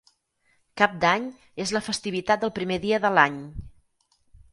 Cap 0.81 0.95
d'Any 1.03 1.27
és 1.65 1.73
la 1.77 1.81
festivitat 1.87 2.41
del 2.45 2.53
primer 2.55 2.79
dia 2.87 2.99
de 3.05 3.13
l'any. 3.19 3.37